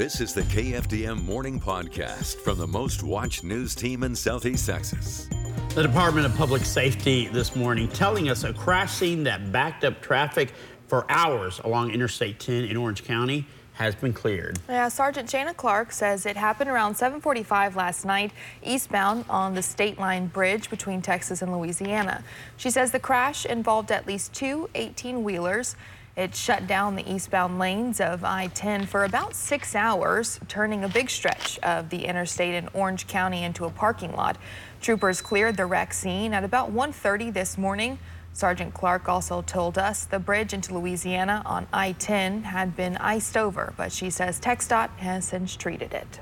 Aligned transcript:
This 0.00 0.22
is 0.22 0.32
the 0.32 0.40
KFDM 0.44 1.26
Morning 1.26 1.60
Podcast 1.60 2.36
from 2.36 2.56
the 2.56 2.66
most 2.66 3.02
watched 3.02 3.44
news 3.44 3.74
team 3.74 4.02
in 4.02 4.16
Southeast 4.16 4.66
Texas. 4.66 5.28
The 5.74 5.82
Department 5.82 6.24
of 6.24 6.34
Public 6.36 6.64
Safety 6.64 7.26
this 7.26 7.54
morning 7.54 7.86
telling 7.86 8.30
us 8.30 8.44
a 8.44 8.54
crash 8.54 8.92
scene 8.92 9.24
that 9.24 9.52
backed 9.52 9.84
up 9.84 10.00
traffic 10.00 10.54
for 10.86 11.04
hours 11.10 11.60
along 11.64 11.90
Interstate 11.90 12.40
10 12.40 12.64
in 12.64 12.78
Orange 12.78 13.04
County 13.04 13.44
has 13.74 13.94
been 13.94 14.14
cleared. 14.14 14.58
Yeah, 14.70 14.88
Sergeant 14.88 15.28
Jana 15.28 15.52
Clark 15.52 15.92
says 15.92 16.24
it 16.24 16.34
happened 16.38 16.70
around 16.70 16.94
745 16.94 17.76
last 17.76 18.06
night 18.06 18.32
eastbound 18.62 19.26
on 19.28 19.52
the 19.54 19.62
state 19.62 19.98
line 19.98 20.28
bridge 20.28 20.70
between 20.70 21.02
Texas 21.02 21.42
and 21.42 21.52
Louisiana. 21.52 22.24
She 22.56 22.70
says 22.70 22.90
the 22.90 23.00
crash 23.00 23.44
involved 23.44 23.92
at 23.92 24.06
least 24.06 24.32
two 24.32 24.70
18-wheelers. 24.74 25.76
It 26.16 26.34
shut 26.34 26.66
down 26.66 26.96
the 26.96 27.10
eastbound 27.10 27.58
lanes 27.58 28.00
of 28.00 28.24
I-10 28.24 28.86
for 28.86 29.04
about 29.04 29.34
six 29.34 29.74
hours, 29.74 30.40
turning 30.48 30.84
a 30.84 30.88
big 30.88 31.08
stretch 31.08 31.58
of 31.60 31.88
the 31.88 32.04
interstate 32.04 32.54
in 32.54 32.68
Orange 32.74 33.06
County 33.06 33.44
into 33.44 33.64
a 33.64 33.70
parking 33.70 34.12
lot. 34.12 34.36
Troopers 34.80 35.20
cleared 35.20 35.56
the 35.56 35.66
wreck 35.66 35.94
scene 35.94 36.34
at 36.34 36.44
about 36.44 36.72
1.30 36.72 37.32
this 37.32 37.56
morning. 37.56 37.98
Sergeant 38.32 38.74
Clark 38.74 39.08
also 39.08 39.42
told 39.42 39.78
us 39.78 40.04
the 40.04 40.18
bridge 40.18 40.52
into 40.52 40.74
Louisiana 40.74 41.42
on 41.44 41.66
I-10 41.72 42.42
had 42.44 42.76
been 42.76 42.96
iced 42.96 43.36
over, 43.36 43.72
but 43.76 43.92
she 43.92 44.10
says 44.10 44.40
TxDOT 44.40 44.90
has 44.98 45.24
since 45.24 45.56
treated 45.56 45.92
it. 45.92 46.20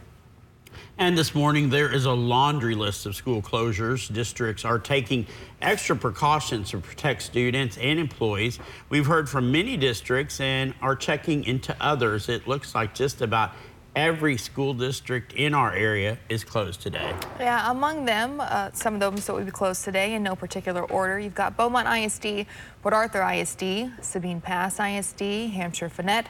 And 1.00 1.16
this 1.16 1.32
morning, 1.32 1.70
there 1.70 1.94
is 1.94 2.06
a 2.06 2.12
laundry 2.12 2.74
list 2.74 3.06
of 3.06 3.14
school 3.14 3.40
closures. 3.40 4.12
Districts 4.12 4.64
are 4.64 4.80
taking 4.80 5.28
extra 5.62 5.94
precautions 5.94 6.70
to 6.70 6.78
protect 6.78 7.22
students 7.22 7.78
and 7.78 8.00
employees. 8.00 8.58
We've 8.88 9.06
heard 9.06 9.28
from 9.28 9.52
many 9.52 9.76
districts 9.76 10.40
and 10.40 10.74
are 10.82 10.96
checking 10.96 11.44
into 11.44 11.76
others. 11.80 12.28
It 12.28 12.48
looks 12.48 12.74
like 12.74 12.96
just 12.96 13.20
about 13.20 13.52
every 13.94 14.36
school 14.36 14.74
district 14.74 15.34
in 15.34 15.54
our 15.54 15.72
area 15.72 16.18
is 16.28 16.42
closed 16.42 16.80
today. 16.80 17.14
Yeah, 17.38 17.70
among 17.70 18.04
them, 18.04 18.40
uh, 18.40 18.72
some 18.72 18.94
of 18.94 19.00
those 19.00 19.24
that 19.26 19.34
will 19.34 19.44
be 19.44 19.52
closed 19.52 19.84
today 19.84 20.14
in 20.14 20.24
no 20.24 20.34
particular 20.34 20.82
order. 20.82 21.20
You've 21.20 21.34
got 21.34 21.56
Beaumont 21.56 21.86
ISD, 21.86 22.44
Port 22.82 22.92
Arthur 22.92 23.22
ISD, 23.22 23.92
Sabine 24.02 24.40
Pass 24.40 24.80
ISD, 24.80 25.52
Hamshire 25.52 25.90
Fannett, 25.90 26.26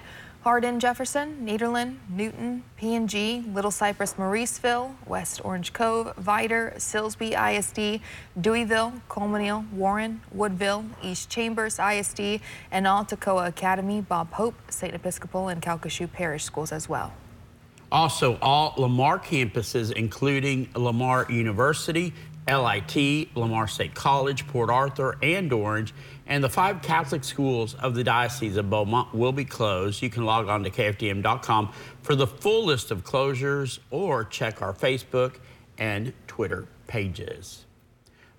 Hardin, 0.49 0.81
Jefferson, 0.81 1.45
Nederland, 1.45 1.97
Newton, 2.09 2.65
PNG, 2.81 3.55
Little 3.55 3.71
Cypress, 3.71 4.15
Mauriceville, 4.15 4.95
West 5.07 5.43
Orange 5.45 5.75
Cove, 5.75 6.15
Vidor, 6.17 6.75
Silsbee 6.77 7.37
ISD, 7.37 8.01
Deweyville, 8.41 9.03
Colemanville, 9.11 9.71
Warren, 9.73 10.23
Woodville, 10.33 10.87
East 11.03 11.29
Chambers 11.29 11.79
ISD, 11.79 12.41
and 12.71 12.87
all 12.87 13.05
Toccoa 13.05 13.47
Academy, 13.47 14.01
Bob 14.01 14.33
Hope, 14.33 14.55
St. 14.71 14.95
Episcopal, 14.95 15.49
and 15.49 15.61
Calcasieu 15.61 16.11
Parish 16.11 16.45
schools 16.45 16.73
as 16.73 16.89
well. 16.89 17.13
Also, 17.93 18.39
all 18.41 18.73
Lamar 18.79 19.19
campuses, 19.19 19.93
including 19.93 20.71
Lamar 20.75 21.31
University, 21.31 22.15
LIT, 22.49 23.37
Lamar 23.37 23.69
State 23.69 23.95
College, 23.95 24.47
Port 24.47 24.71
Arthur, 24.71 25.17
and 25.23 25.53
Orange, 25.53 25.93
and 26.27 26.43
the 26.43 26.49
five 26.49 26.83
Catholic 26.83 27.23
schools 27.23 27.75
of 27.75 27.95
the 27.95 28.03
Diocese 28.03 28.57
of 28.57 28.71
Beaumont 28.71 29.15
will 29.15 29.33
be 29.33 29.45
closed. 29.45 30.03
You 30.03 30.11
can 30.11 30.25
log 30.25 30.49
on 30.49 30.65
to 30.65 30.71
KFDM.com 30.71 31.73
for 32.03 32.15
the 32.15 32.27
full 32.27 32.65
list 32.65 32.91
of 32.91 33.05
closures 33.05 33.79
or 33.91 34.25
check 34.25 34.63
our 34.63 34.73
Facebook 34.73 35.37
and 35.77 36.13
Twitter 36.27 36.67
pages. 36.87 37.67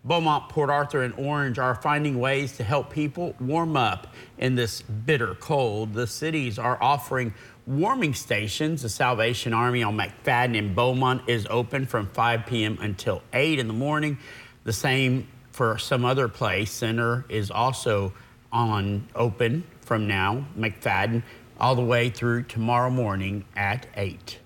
Beaumont, 0.04 0.48
Port 0.50 0.70
Arthur, 0.70 1.04
and 1.04 1.14
Orange 1.18 1.60
are 1.60 1.76
finding 1.76 2.20
ways 2.20 2.56
to 2.58 2.64
help 2.64 2.90
people 2.90 3.36
warm 3.40 3.76
up 3.76 4.08
in 4.38 4.56
this 4.56 4.82
bitter 4.82 5.36
cold. 5.36 5.94
The 5.94 6.08
cities 6.08 6.58
are 6.58 6.82
offering 6.82 7.34
warming 7.68 8.14
stations. 8.14 8.82
The 8.82 8.90
Salvation 8.90 9.54
Army 9.54 9.84
on 9.84 9.98
McFadden 9.98 10.56
in 10.56 10.74
Beaumont 10.74 11.24
is 11.28 11.46
open 11.50 11.86
from 11.86 12.08
5 12.08 12.46
p.m. 12.46 12.78
until 12.82 13.22
8 13.34 13.60
in 13.60 13.68
the 13.68 13.74
morning. 13.74 14.18
The 14.64 14.74
same 14.74 15.28
for 15.52 15.78
some 15.78 16.06
other 16.06 16.30
place. 16.30 16.72
Center 16.72 17.26
is 17.28 17.52
also 17.52 18.14
on 18.52 19.08
open 19.16 19.64
from 19.82 20.08
now, 20.08 20.46
McFadden, 20.58 21.24
all 21.60 21.76
the 21.76 21.84
way 21.84 22.10
through 22.10 22.44
tomorrow 22.44 22.90
morning 22.90 23.44
at 23.56 23.86
8. 23.96 24.40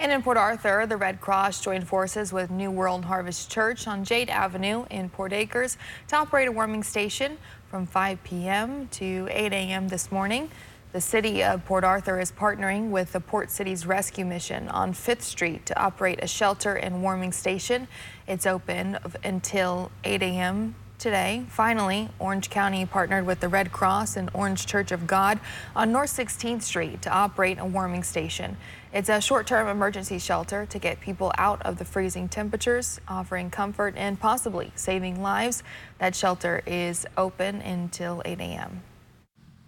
And 0.00 0.10
in 0.10 0.22
Port 0.22 0.38
Arthur, 0.38 0.86
the 0.86 0.96
Red 0.96 1.20
Cross 1.20 1.60
joined 1.60 1.86
forces 1.86 2.32
with 2.32 2.50
New 2.50 2.70
World 2.70 3.04
Harvest 3.04 3.50
Church 3.50 3.86
on 3.86 4.02
Jade 4.02 4.30
Avenue 4.30 4.86
in 4.88 5.10
Port 5.10 5.34
Acres 5.34 5.76
to 6.08 6.16
operate 6.16 6.48
a 6.48 6.52
warming 6.52 6.82
station 6.82 7.36
from 7.68 7.86
5 7.86 8.24
p.m. 8.24 8.88
to 8.92 9.28
8 9.30 9.52
a.m. 9.52 9.88
this 9.88 10.10
morning. 10.10 10.50
The 10.92 11.02
city 11.02 11.44
of 11.44 11.66
Port 11.66 11.84
Arthur 11.84 12.18
is 12.18 12.32
partnering 12.32 12.88
with 12.88 13.12
the 13.12 13.20
Port 13.20 13.50
Cities 13.50 13.84
Rescue 13.84 14.24
Mission 14.24 14.68
on 14.70 14.94
5th 14.94 15.20
Street 15.20 15.66
to 15.66 15.78
operate 15.78 16.20
a 16.22 16.26
shelter 16.26 16.76
and 16.76 17.02
warming 17.02 17.30
station. 17.30 17.86
It's 18.26 18.46
open 18.46 18.98
until 19.22 19.90
8 20.04 20.22
a.m. 20.22 20.76
today. 21.00 21.44
Finally, 21.48 22.10
Orange 22.20 22.48
County 22.50 22.86
partnered 22.86 23.26
with 23.26 23.40
the 23.40 23.48
Red 23.48 23.72
Cross 23.72 24.16
and 24.16 24.30
Orange 24.32 24.66
Church 24.66 24.92
of 24.92 25.08
God 25.08 25.40
on 25.74 25.90
North 25.90 26.16
16th 26.16 26.62
Street 26.62 27.02
to 27.02 27.10
operate 27.10 27.58
a 27.58 27.64
warming 27.64 28.04
station. 28.04 28.56
It's 28.92 29.08
a 29.08 29.20
short-term 29.20 29.66
emergency 29.66 30.18
shelter 30.18 30.66
to 30.66 30.78
get 30.78 31.00
people 31.00 31.32
out 31.38 31.60
of 31.62 31.78
the 31.78 31.84
freezing 31.84 32.28
temperatures, 32.28 33.00
offering 33.08 33.50
comfort 33.50 33.94
and 33.96 34.20
possibly 34.20 34.70
saving 34.76 35.20
lives. 35.20 35.64
That 35.98 36.14
shelter 36.14 36.62
is 36.66 37.06
open 37.16 37.56
until 37.62 38.22
8 38.24 38.38
a.m 38.38 38.82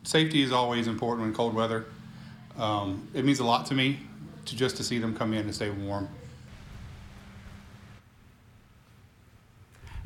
safety 0.02 0.42
is 0.42 0.52
always 0.52 0.88
important 0.88 1.28
in 1.28 1.34
cold 1.34 1.54
weather. 1.54 1.86
Um, 2.58 3.08
it 3.14 3.24
means 3.24 3.40
a 3.40 3.44
lot 3.44 3.66
to 3.66 3.74
me 3.74 4.00
to 4.46 4.56
just 4.56 4.76
to 4.76 4.84
see 4.84 4.98
them 4.98 5.16
come 5.16 5.32
in 5.32 5.40
and 5.40 5.54
stay 5.54 5.70
warm. 5.70 6.08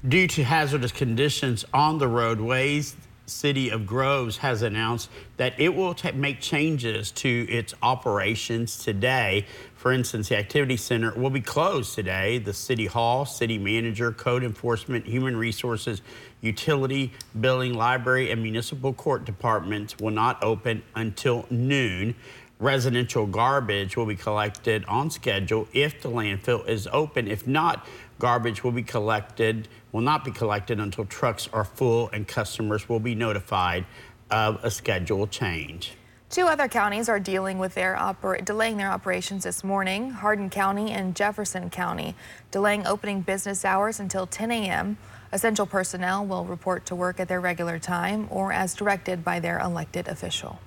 Due 0.08 0.28
to 0.28 0.44
hazardous 0.44 0.92
conditions 0.92 1.64
on 1.74 1.98
the 1.98 2.06
roadways, 2.06 2.94
City 3.24 3.70
of 3.70 3.86
Groves 3.86 4.36
has 4.36 4.62
announced 4.62 5.10
that 5.36 5.58
it 5.58 5.74
will 5.74 5.96
make 6.14 6.40
changes 6.40 7.10
to 7.10 7.28
its 7.50 7.74
operations 7.82 8.78
today. 8.78 9.46
For 9.74 9.90
instance, 9.90 10.28
the 10.28 10.36
Activity 10.36 10.76
Center 10.76 11.12
will 11.16 11.30
be 11.30 11.40
closed 11.40 11.96
today. 11.96 12.38
The 12.38 12.52
City 12.52 12.86
Hall, 12.86 13.24
City 13.24 13.58
Manager, 13.58 14.12
Code 14.12 14.44
Enforcement, 14.44 15.06
Human 15.06 15.36
Resources, 15.36 16.02
Utility, 16.40 17.12
Billing, 17.40 17.74
Library, 17.74 18.30
and 18.30 18.40
Municipal 18.40 18.92
Court 18.92 19.24
departments 19.24 19.96
will 19.98 20.12
not 20.12 20.40
open 20.40 20.84
until 20.94 21.46
noon. 21.50 22.14
Residential 22.58 23.26
garbage 23.26 23.98
will 23.98 24.06
be 24.06 24.16
collected 24.16 24.82
on 24.86 25.10
schedule 25.10 25.68
if 25.74 26.00
the 26.00 26.08
landfill 26.08 26.66
is 26.66 26.88
open. 26.90 27.28
If 27.28 27.46
not, 27.46 27.86
garbage 28.18 28.64
will 28.64 28.72
be 28.72 28.82
collected, 28.82 29.68
will 29.92 30.00
not 30.00 30.24
be 30.24 30.30
collected 30.30 30.80
until 30.80 31.04
trucks 31.04 31.48
are 31.52 31.64
full 31.64 32.08
and 32.12 32.26
customers 32.26 32.88
will 32.88 33.00
be 33.00 33.14
notified 33.14 33.86
of 34.30 34.58
a 34.62 34.70
schedule 34.70 35.26
change. 35.26 35.92
Two 36.28 36.46
other 36.46 36.66
counties 36.66 37.08
are 37.08 37.20
dealing 37.20 37.58
with 37.58 37.74
their 37.74 37.96
delaying 38.44 38.78
their 38.78 38.90
operations 38.90 39.44
this 39.44 39.62
morning. 39.62 40.10
Hardin 40.10 40.50
County 40.50 40.90
and 40.90 41.14
Jefferson 41.14 41.70
County 41.70 42.16
delaying 42.50 42.84
opening 42.84 43.20
business 43.20 43.64
hours 43.64 44.00
until 44.00 44.26
10 44.26 44.50
a.m. 44.50 44.98
Essential 45.32 45.66
personnel 45.66 46.26
will 46.26 46.44
report 46.44 46.84
to 46.86 46.96
work 46.96 47.20
at 47.20 47.28
their 47.28 47.40
regular 47.40 47.78
time 47.78 48.26
or 48.30 48.52
as 48.52 48.74
directed 48.74 49.22
by 49.22 49.38
their 49.38 49.60
elected 49.60 50.08
official. 50.08 50.58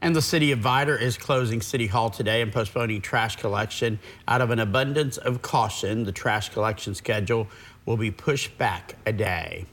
And 0.00 0.14
the 0.14 0.22
city 0.22 0.52
of 0.52 0.60
Vidor 0.60 1.00
is 1.00 1.18
closing 1.18 1.60
City 1.60 1.88
Hall 1.88 2.08
today 2.08 2.40
and 2.40 2.52
postponing 2.52 3.00
trash 3.00 3.34
collection 3.36 3.98
out 4.28 4.40
of 4.40 4.50
an 4.50 4.60
abundance 4.60 5.16
of 5.16 5.42
caution. 5.42 6.04
The 6.04 6.12
trash 6.12 6.50
collection 6.50 6.94
schedule 6.94 7.48
will 7.84 7.96
be 7.96 8.12
pushed 8.12 8.56
back 8.58 8.94
a 9.06 9.12
day. 9.12 9.66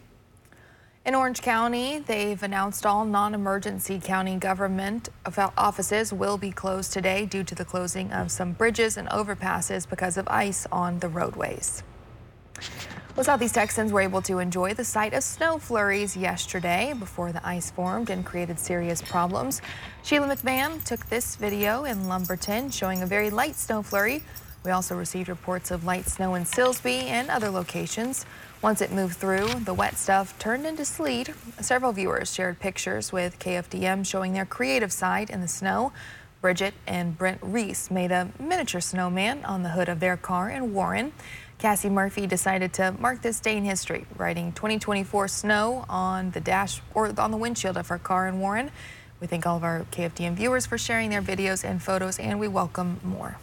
In 1.06 1.14
Orange 1.14 1.44
County, 1.44 2.00
they've 2.00 2.42
announced 2.42 2.88
all 2.88 3.06
non-emergency 3.06 4.00
county 4.04 4.38
government 4.38 5.10
offices 5.56 6.12
will 6.12 6.40
be 6.40 6.50
closed 6.50 6.92
today 6.92 7.28
due 7.28 7.44
to 7.44 7.54
the 7.54 7.64
closing 7.64 8.12
of 8.12 8.32
some 8.32 8.54
bridges 8.54 8.98
and 8.98 9.08
overpasses 9.10 9.88
because 9.88 10.18
of 10.18 10.28
ice 10.28 10.66
on 10.72 10.98
the 10.98 11.08
roadways. 11.08 11.84
Well, 13.16 13.24
Southeast 13.24 13.56
Texans 13.56 13.94
were 13.94 14.02
able 14.02 14.22
to 14.24 14.40
enjoy 14.40 14.74
the 14.74 14.84
sight 14.84 15.14
of 15.14 15.24
snow 15.24 15.58
flurries 15.58 16.18
yesterday 16.18 16.94
before 17.00 17.32
the 17.32 17.48
ice 17.48 17.72
formed 17.72 18.10
and 18.10 18.26
created 18.26 18.60
serious 18.60 19.02
problems. 19.02 19.62
Sheila 20.04 20.36
McMahon 20.36 20.84
took 20.84 21.06
this 21.06 21.38
video 21.38 21.86
in 21.86 22.10
Lumberton 22.10 22.72
showing 22.72 23.02
a 23.02 23.06
very 23.06 23.30
light 23.30 23.56
snow 23.56 23.84
flurry. 23.84 24.22
We 24.66 24.72
also 24.72 24.98
received 24.98 25.30
reports 25.30 25.72
of 25.72 25.86
light 25.86 26.08
snow 26.08 26.36
in 26.36 26.44
Silsbee 26.44 27.04
and 27.04 27.30
other 27.30 27.50
locations. 27.50 28.26
Once 28.62 28.82
it 28.82 28.92
moved 28.92 29.16
through, 29.16 29.48
the 29.64 29.74
wet 29.74 29.96
stuff 29.98 30.38
turned 30.38 30.66
into 30.66 30.84
sleet. 30.84 31.30
Several 31.62 31.94
viewers 31.94 32.34
shared 32.34 32.60
pictures 32.60 33.14
with 33.14 33.40
KFDM 33.40 34.06
showing 34.06 34.34
their 34.34 34.46
creative 34.46 34.92
side 34.92 35.30
in 35.30 35.40
the 35.40 35.48
snow. 35.48 35.94
Bridget 36.42 36.74
and 36.86 37.18
Brent 37.18 37.40
Reese 37.42 37.90
made 37.90 38.12
a 38.12 38.30
miniature 38.40 38.82
snowman 38.82 39.44
on 39.46 39.64
the 39.64 39.70
hood 39.70 39.90
of 39.90 40.00
their 40.00 40.18
car 40.18 40.50
in 40.50 40.74
Warren. 40.74 41.14
Cassie 41.66 41.90
Murphy 41.90 42.28
decided 42.28 42.74
to 42.74 42.92
mark 43.00 43.24
this 43.24 43.40
day 43.40 43.58
in 43.58 43.66
history, 43.66 44.06
writing 44.18 44.52
2024 44.52 45.28
snow 45.28 45.84
on 45.90 46.30
the 46.30 46.40
dash 46.40 46.80
or 46.94 47.12
on 47.20 47.32
the 47.32 47.38
windshield 47.38 47.76
of 47.76 47.88
her 47.88 47.98
car 47.98 48.28
in 48.28 48.40
Warren. 48.40 48.70
We 49.20 49.26
thank 49.26 49.48
all 49.48 49.58
of 49.58 49.64
our 49.64 49.84
KFDM 49.92 50.36
viewers 50.36 50.68
for 50.68 50.78
sharing 50.78 51.10
their 51.10 51.24
videos 51.24 51.68
and 51.68 51.82
photos, 51.82 52.20
and 52.20 52.40
we 52.40 52.48
welcome 52.48 53.00
more. 53.04 53.40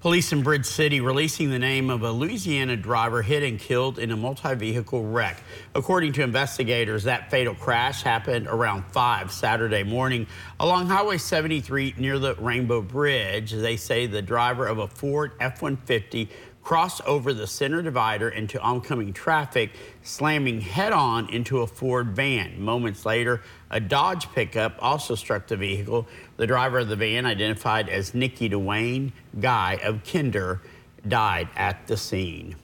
Police 0.00 0.32
in 0.32 0.42
Bridge 0.42 0.66
City 0.66 1.00
releasing 1.00 1.48
the 1.48 1.58
name 1.58 1.88
of 1.88 2.02
a 2.02 2.10
Louisiana 2.10 2.76
driver 2.76 3.22
hit 3.22 3.42
and 3.42 3.58
killed 3.58 3.98
in 3.98 4.10
a 4.10 4.16
multi-vehicle 4.16 5.02
wreck. 5.02 5.40
According 5.74 6.12
to 6.14 6.22
investigators, 6.22 7.04
that 7.04 7.30
fatal 7.30 7.54
crash 7.54 8.02
happened 8.02 8.46
around 8.46 8.84
5 8.86 9.32
Saturday 9.32 9.82
morning 9.82 10.26
along 10.60 10.88
Highway 10.88 11.16
73 11.16 11.94
near 11.96 12.18
the 12.18 12.34
Rainbow 12.34 12.82
Bridge. 12.82 13.52
They 13.52 13.76
say 13.78 14.06
the 14.06 14.20
driver 14.20 14.66
of 14.66 14.76
a 14.76 14.88
Ford 14.88 15.32
F-150 15.40 16.28
crossed 16.64 17.02
over 17.02 17.34
the 17.34 17.46
center 17.46 17.82
divider 17.82 18.28
into 18.28 18.60
oncoming 18.60 19.12
traffic, 19.12 19.70
slamming 20.02 20.62
head 20.62 20.92
on 20.92 21.28
into 21.28 21.60
a 21.60 21.66
Ford 21.66 22.16
van. 22.16 22.60
Moments 22.60 23.04
later, 23.04 23.42
a 23.70 23.78
Dodge 23.78 24.32
pickup 24.32 24.76
also 24.80 25.14
struck 25.14 25.46
the 25.46 25.56
vehicle. 25.56 26.08
The 26.38 26.46
driver 26.46 26.78
of 26.78 26.88
the 26.88 26.96
van, 26.96 27.26
identified 27.26 27.88
as 27.88 28.14
Nikki 28.14 28.48
Dwayne 28.48 29.12
Guy 29.38 29.78
of 29.82 30.02
Kinder, 30.04 30.62
died 31.06 31.48
at 31.54 31.86
the 31.86 31.98
scene. 31.98 32.56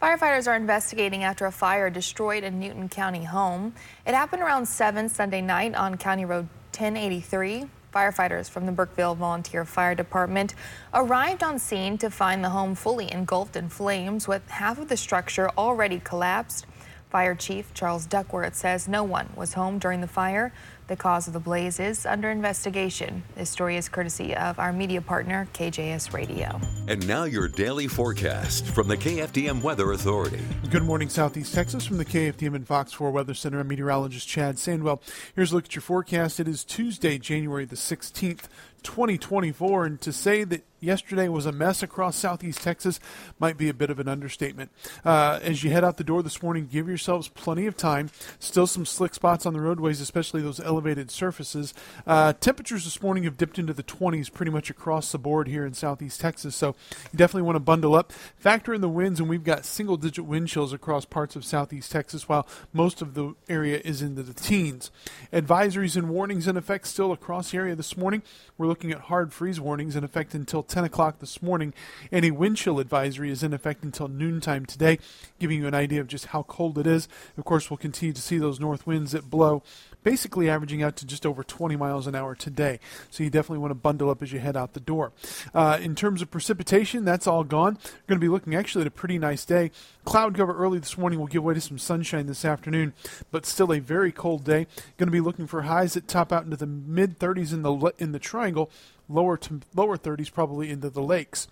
Firefighters 0.00 0.46
are 0.46 0.54
investigating 0.54 1.24
after 1.24 1.44
a 1.44 1.50
fire 1.50 1.90
destroyed 1.90 2.44
a 2.44 2.50
Newton 2.52 2.88
County 2.88 3.24
home. 3.24 3.74
It 4.06 4.14
happened 4.14 4.42
around 4.42 4.66
7 4.66 5.08
Sunday 5.08 5.40
night 5.40 5.74
on 5.74 5.96
County 5.96 6.24
Road 6.24 6.48
1083. 6.70 7.66
Firefighters 7.92 8.50
from 8.50 8.66
the 8.66 8.72
Burkeville 8.72 9.14
Volunteer 9.14 9.64
Fire 9.64 9.94
Department 9.94 10.54
arrived 10.92 11.42
on 11.42 11.58
scene 11.58 11.96
to 11.98 12.10
find 12.10 12.44
the 12.44 12.50
home 12.50 12.74
fully 12.74 13.10
engulfed 13.10 13.56
in 13.56 13.68
flames 13.68 14.28
with 14.28 14.48
half 14.48 14.78
of 14.78 14.88
the 14.88 14.96
structure 14.96 15.48
already 15.56 16.00
collapsed. 16.04 16.66
Fire 17.10 17.34
Chief 17.34 17.72
Charles 17.72 18.04
Duckworth 18.06 18.54
says 18.54 18.86
no 18.86 19.02
one 19.02 19.30
was 19.34 19.54
home 19.54 19.78
during 19.78 20.00
the 20.00 20.06
fire. 20.06 20.52
The 20.88 20.96
cause 20.96 21.26
of 21.26 21.32
the 21.32 21.40
blaze 21.40 21.80
is 21.80 22.06
under 22.06 22.30
investigation. 22.30 23.22
This 23.34 23.50
story 23.50 23.76
is 23.76 23.88
courtesy 23.88 24.34
of 24.34 24.58
our 24.58 24.72
media 24.72 25.00
partner, 25.02 25.46
KJAS 25.52 26.12
Radio. 26.12 26.60
And 26.86 27.06
now 27.06 27.24
your 27.24 27.48
daily 27.48 27.88
forecast 27.88 28.66
from 28.66 28.88
the 28.88 28.96
KFDM 28.96 29.62
Weather 29.62 29.92
Authority. 29.92 30.40
Good 30.70 30.84
morning, 30.84 31.08
Southeast 31.08 31.54
Texas, 31.54 31.86
from 31.86 31.98
the 31.98 32.04
KFDM 32.04 32.54
and 32.54 32.66
Fox 32.66 32.92
4 32.92 33.10
Weather 33.10 33.34
Center. 33.34 33.60
I'm 33.60 33.68
meteorologist 33.68 34.28
Chad 34.28 34.56
Sandwell. 34.56 35.00
Here's 35.34 35.52
a 35.52 35.56
look 35.56 35.66
at 35.66 35.74
your 35.74 35.82
forecast. 35.82 36.40
It 36.40 36.48
is 36.48 36.64
Tuesday, 36.64 37.18
January 37.18 37.64
the 37.64 37.76
16th. 37.76 38.48
2024. 38.82 39.86
And 39.86 40.00
to 40.00 40.12
say 40.12 40.44
that 40.44 40.64
yesterday 40.80 41.28
was 41.28 41.46
a 41.46 41.52
mess 41.52 41.82
across 41.82 42.16
southeast 42.16 42.62
Texas 42.62 43.00
might 43.38 43.56
be 43.56 43.68
a 43.68 43.74
bit 43.74 43.90
of 43.90 43.98
an 43.98 44.08
understatement. 44.08 44.70
Uh, 45.04 45.38
as 45.42 45.64
you 45.64 45.70
head 45.70 45.84
out 45.84 45.96
the 45.96 46.04
door 46.04 46.22
this 46.22 46.42
morning, 46.42 46.68
give 46.70 46.88
yourselves 46.88 47.28
plenty 47.28 47.66
of 47.66 47.76
time. 47.76 48.10
Still 48.38 48.66
some 48.66 48.86
slick 48.86 49.14
spots 49.14 49.46
on 49.46 49.52
the 49.52 49.60
roadways, 49.60 50.00
especially 50.00 50.42
those 50.42 50.60
elevated 50.60 51.10
surfaces. 51.10 51.74
Uh, 52.06 52.32
temperatures 52.34 52.84
this 52.84 53.02
morning 53.02 53.24
have 53.24 53.36
dipped 53.36 53.58
into 53.58 53.72
the 53.72 53.82
20s 53.82 54.32
pretty 54.32 54.52
much 54.52 54.70
across 54.70 55.12
the 55.12 55.18
board 55.18 55.48
here 55.48 55.64
in 55.66 55.74
southeast 55.74 56.20
Texas, 56.20 56.54
so 56.54 56.74
you 57.12 57.16
definitely 57.16 57.42
want 57.42 57.56
to 57.56 57.60
bundle 57.60 57.94
up. 57.94 58.12
Factor 58.36 58.74
in 58.74 58.80
the 58.80 58.88
winds, 58.88 59.20
and 59.20 59.28
we've 59.28 59.44
got 59.44 59.64
single 59.64 59.96
digit 59.96 60.24
wind 60.24 60.48
chills 60.48 60.72
across 60.72 61.04
parts 61.04 61.36
of 61.36 61.44
southeast 61.44 61.90
Texas, 61.90 62.28
while 62.28 62.46
most 62.72 63.02
of 63.02 63.14
the 63.14 63.34
area 63.48 63.80
is 63.84 64.02
into 64.02 64.22
the 64.22 64.34
teens. 64.34 64.90
Advisories 65.32 65.96
and 65.96 66.08
warnings 66.08 66.46
in 66.46 66.56
effect 66.56 66.86
still 66.86 67.12
across 67.12 67.50
the 67.50 67.58
area 67.58 67.74
this 67.74 67.96
morning. 67.96 68.22
We're 68.56 68.66
looking 68.66 68.92
at 68.92 69.02
hard 69.02 69.32
freeze 69.32 69.60
warnings 69.60 69.96
in 69.96 70.04
effect 70.04 70.34
until 70.34 70.62
10 70.68 70.84
o'clock 70.84 71.18
this 71.18 71.42
morning, 71.42 71.74
and 72.12 72.24
a 72.24 72.30
wind 72.30 72.56
chill 72.56 72.78
advisory 72.78 73.30
is 73.30 73.42
in 73.42 73.52
effect 73.52 73.82
until 73.82 74.08
noontime 74.08 74.66
today, 74.66 74.98
giving 75.38 75.58
you 75.58 75.66
an 75.66 75.74
idea 75.74 76.00
of 76.00 76.06
just 76.06 76.26
how 76.26 76.42
cold 76.44 76.78
it 76.78 76.86
is. 76.86 77.08
Of 77.36 77.44
course, 77.44 77.70
we'll 77.70 77.78
continue 77.78 78.12
to 78.12 78.22
see 78.22 78.38
those 78.38 78.60
north 78.60 78.86
winds 78.86 79.12
that 79.12 79.30
blow 79.30 79.62
basically 80.02 80.48
averaging 80.48 80.82
out 80.82 80.96
to 80.96 81.06
just 81.06 81.26
over 81.26 81.42
20 81.42 81.76
miles 81.76 82.06
an 82.06 82.14
hour 82.14 82.34
today. 82.34 82.80
So 83.10 83.22
you 83.22 83.30
definitely 83.30 83.58
want 83.58 83.70
to 83.70 83.76
bundle 83.76 84.10
up 84.10 84.22
as 84.22 84.32
you 84.32 84.38
head 84.38 84.56
out 84.56 84.74
the 84.74 84.80
door. 84.80 85.12
Uh, 85.54 85.78
in 85.80 85.94
terms 85.94 86.22
of 86.22 86.30
precipitation, 86.30 87.04
that's 87.04 87.26
all 87.26 87.44
gone. 87.44 87.74
We're 87.82 88.08
going 88.08 88.20
to 88.20 88.24
be 88.24 88.28
looking 88.28 88.54
actually 88.54 88.82
at 88.82 88.88
a 88.88 88.92
pretty 88.92 89.18
nice 89.18 89.44
day. 89.44 89.70
Cloud 90.04 90.36
cover 90.36 90.56
early 90.56 90.78
this 90.78 90.96
morning 90.96 91.18
will 91.18 91.26
give 91.26 91.44
way 91.44 91.54
to 91.54 91.60
some 91.60 91.78
sunshine 91.78 92.26
this 92.26 92.44
afternoon, 92.44 92.92
but 93.30 93.44
still 93.44 93.72
a 93.72 93.78
very 93.78 94.12
cold 94.12 94.44
day. 94.44 94.66
Going 94.96 95.08
to 95.08 95.12
be 95.12 95.20
looking 95.20 95.46
for 95.46 95.62
highs 95.62 95.94
that 95.94 96.08
top 96.08 96.32
out 96.32 96.44
into 96.44 96.56
the 96.56 96.66
mid 96.66 97.18
30s 97.18 97.52
in 97.52 97.62
the 97.62 97.92
in 97.98 98.12
the 98.12 98.18
triangle 98.18 98.70
lower 99.08 99.36
to 99.36 99.60
lower 99.74 99.96
30s 99.96 100.32
probably 100.32 100.70
into 100.70 100.90
the 100.90 101.02
lakes. 101.02 101.48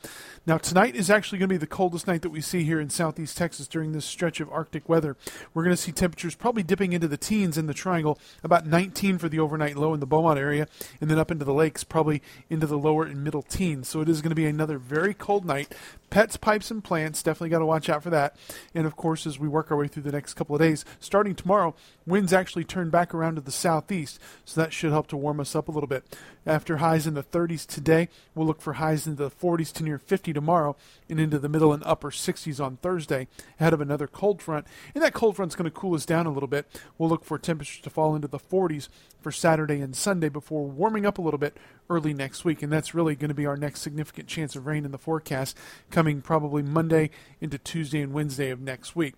Now 0.46 0.58
tonight 0.58 0.94
is 0.94 1.10
actually 1.10 1.38
going 1.38 1.48
to 1.48 1.54
be 1.54 1.58
the 1.58 1.66
coldest 1.66 2.06
night 2.06 2.22
that 2.22 2.30
we 2.30 2.40
see 2.40 2.64
here 2.64 2.80
in 2.80 2.90
southeast 2.90 3.36
Texas 3.36 3.66
during 3.66 3.92
this 3.92 4.04
stretch 4.04 4.40
of 4.40 4.52
arctic 4.52 4.88
weather. 4.88 5.16
We're 5.54 5.64
going 5.64 5.74
to 5.74 5.82
see 5.82 5.92
temperatures 5.92 6.34
probably 6.34 6.62
dipping 6.62 6.92
into 6.92 7.08
the 7.08 7.16
teens 7.16 7.56
in 7.56 7.66
the 7.66 7.74
triangle, 7.74 8.18
about 8.42 8.66
19 8.66 9.18
for 9.18 9.28
the 9.28 9.38
overnight 9.38 9.76
low 9.76 9.94
in 9.94 10.00
the 10.00 10.06
Beaumont 10.06 10.38
area, 10.38 10.68
and 11.00 11.10
then 11.10 11.18
up 11.18 11.30
into 11.30 11.44
the 11.44 11.54
lakes 11.54 11.84
probably 11.84 12.22
into 12.50 12.66
the 12.66 12.78
lower 12.78 13.04
and 13.04 13.22
middle 13.22 13.42
teens. 13.42 13.88
So 13.88 14.00
it 14.00 14.08
is 14.08 14.22
going 14.22 14.30
to 14.30 14.36
be 14.36 14.46
another 14.46 14.78
very 14.78 15.14
cold 15.14 15.44
night. 15.44 15.74
Pets, 16.10 16.36
pipes, 16.36 16.70
and 16.70 16.82
plants 16.82 17.22
definitely 17.22 17.50
got 17.50 17.58
to 17.58 17.66
watch 17.66 17.88
out 17.88 18.02
for 18.02 18.10
that. 18.10 18.36
And 18.74 18.86
of 18.86 18.96
course, 18.96 19.26
as 19.26 19.38
we 19.38 19.48
work 19.48 19.70
our 19.70 19.76
way 19.76 19.88
through 19.88 20.04
the 20.04 20.12
next 20.12 20.34
couple 20.34 20.54
of 20.54 20.62
days, 20.62 20.84
starting 21.00 21.34
tomorrow, 21.34 21.74
winds 22.06 22.32
actually 22.32 22.64
turn 22.64 22.90
back 22.90 23.12
around 23.14 23.34
to 23.34 23.40
the 23.40 23.50
southeast, 23.50 24.20
so 24.44 24.60
that 24.60 24.72
should 24.72 24.92
help 24.92 25.08
to 25.08 25.16
warm 25.16 25.40
us 25.40 25.56
up 25.56 25.68
a 25.68 25.72
little 25.72 25.88
bit. 25.88 26.16
After 26.46 26.76
highs 26.76 27.06
in 27.06 27.14
the 27.14 27.24
30s 27.24 27.66
today, 27.66 28.08
we'll 28.34 28.46
look 28.46 28.60
for 28.60 28.74
highs 28.74 29.06
in 29.06 29.16
the 29.16 29.30
40s 29.30 29.72
to 29.74 29.84
near 29.84 29.98
50 29.98 30.32
tomorrow 30.32 30.76
and 31.08 31.18
into 31.18 31.38
the 31.38 31.48
middle 31.48 31.72
and 31.72 31.82
upper 31.84 32.10
60s 32.10 32.64
on 32.64 32.76
Thursday 32.76 33.26
ahead 33.58 33.72
of 33.72 33.80
another 33.80 34.06
cold 34.06 34.40
front. 34.40 34.66
And 34.94 35.02
that 35.02 35.14
cold 35.14 35.36
front's 35.36 35.56
going 35.56 35.70
to 35.70 35.76
cool 35.76 35.94
us 35.94 36.06
down 36.06 36.26
a 36.26 36.32
little 36.32 36.46
bit. 36.46 36.66
We'll 36.98 37.08
look 37.08 37.24
for 37.24 37.38
temperatures 37.38 37.82
to 37.82 37.90
fall 37.90 38.14
into 38.14 38.28
the 38.28 38.38
40s 38.38 38.88
for 39.26 39.32
Saturday 39.32 39.80
and 39.80 39.96
Sunday 39.96 40.28
before 40.28 40.68
warming 40.68 41.04
up 41.04 41.18
a 41.18 41.20
little 41.20 41.36
bit 41.36 41.56
early 41.90 42.14
next 42.14 42.44
week. 42.44 42.62
And 42.62 42.72
that's 42.72 42.94
really 42.94 43.16
going 43.16 43.30
to 43.30 43.34
be 43.34 43.44
our 43.44 43.56
next 43.56 43.80
significant 43.80 44.28
chance 44.28 44.54
of 44.54 44.68
rain 44.68 44.84
in 44.84 44.92
the 44.92 44.98
forecast 44.98 45.56
coming 45.90 46.22
probably 46.22 46.62
Monday 46.62 47.10
into 47.40 47.58
Tuesday 47.58 48.00
and 48.00 48.12
Wednesday 48.12 48.50
of 48.50 48.60
next 48.60 48.94
week. 48.94 49.14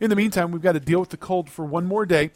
In 0.00 0.08
the 0.08 0.16
meantime, 0.16 0.50
we've 0.50 0.62
got 0.62 0.72
to 0.72 0.80
deal 0.80 0.98
with 0.98 1.10
the 1.10 1.18
cold 1.18 1.50
for 1.50 1.66
one 1.66 1.84
more 1.84 2.06
day, 2.06 2.30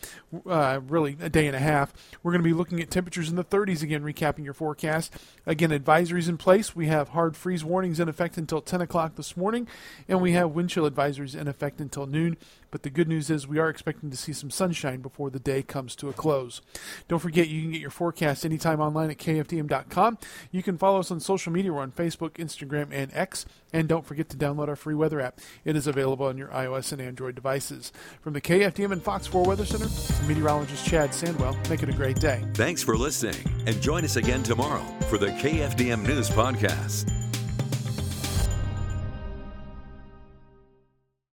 uh, 0.46 0.80
really 0.86 1.16
a 1.18 1.30
day 1.30 1.46
and 1.46 1.56
a 1.56 1.60
half. 1.60 1.94
We're 2.22 2.32
going 2.32 2.42
to 2.42 2.46
be 2.46 2.52
looking 2.52 2.78
at 2.82 2.90
temperatures 2.90 3.30
in 3.30 3.36
the 3.36 3.44
30s 3.44 3.82
again, 3.82 4.02
recapping 4.02 4.44
your 4.44 4.52
forecast. 4.52 5.10
Again, 5.46 5.70
advisories 5.70 6.28
in 6.28 6.36
place. 6.36 6.76
We 6.76 6.88
have 6.88 7.08
hard 7.08 7.38
freeze 7.38 7.64
warnings 7.64 8.00
in 8.00 8.08
effect 8.10 8.36
until 8.36 8.60
10 8.60 8.82
o'clock 8.82 9.14
this 9.14 9.34
morning, 9.34 9.66
and 10.08 10.20
we 10.20 10.32
have 10.32 10.50
wind 10.50 10.68
chill 10.68 10.88
advisories 10.88 11.34
in 11.34 11.48
effect 11.48 11.80
until 11.80 12.04
noon. 12.04 12.36
But 12.74 12.82
the 12.82 12.90
good 12.90 13.06
news 13.06 13.30
is 13.30 13.46
we 13.46 13.60
are 13.60 13.68
expecting 13.68 14.10
to 14.10 14.16
see 14.16 14.32
some 14.32 14.50
sunshine 14.50 15.00
before 15.00 15.30
the 15.30 15.38
day 15.38 15.62
comes 15.62 15.94
to 15.94 16.08
a 16.08 16.12
close. 16.12 16.60
Don't 17.06 17.20
forget, 17.20 17.46
you 17.46 17.62
can 17.62 17.70
get 17.70 17.80
your 17.80 17.88
forecast 17.88 18.44
anytime 18.44 18.80
online 18.80 19.10
at 19.10 19.18
kfdm.com. 19.18 20.18
You 20.50 20.60
can 20.60 20.76
follow 20.76 20.98
us 20.98 21.12
on 21.12 21.20
social 21.20 21.52
media. 21.52 21.72
We're 21.72 21.82
on 21.82 21.92
Facebook, 21.92 22.32
Instagram, 22.32 22.88
and 22.90 23.14
X. 23.14 23.46
And 23.72 23.86
don't 23.86 24.04
forget 24.04 24.28
to 24.30 24.36
download 24.36 24.66
our 24.66 24.74
free 24.74 24.96
weather 24.96 25.20
app. 25.20 25.38
It 25.64 25.76
is 25.76 25.86
available 25.86 26.26
on 26.26 26.36
your 26.36 26.48
iOS 26.48 26.90
and 26.90 27.00
Android 27.00 27.36
devices. 27.36 27.92
From 28.20 28.32
the 28.32 28.40
KFDM 28.40 28.90
and 28.90 29.00
Fox 29.00 29.28
4 29.28 29.44
Weather 29.44 29.64
Center, 29.64 29.86
meteorologist 30.26 30.84
Chad 30.84 31.10
Sandwell. 31.10 31.56
Make 31.70 31.84
it 31.84 31.88
a 31.88 31.92
great 31.92 32.18
day. 32.18 32.44
Thanks 32.54 32.82
for 32.82 32.96
listening, 32.96 33.36
and 33.68 33.80
join 33.80 34.02
us 34.04 34.16
again 34.16 34.42
tomorrow 34.42 34.84
for 35.08 35.16
the 35.16 35.28
KFDM 35.28 36.04
News 36.04 36.28
Podcast. 36.28 37.23